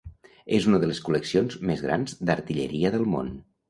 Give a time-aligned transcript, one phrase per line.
[0.59, 3.35] És una de les col·leccions més grans d'artilleria del món.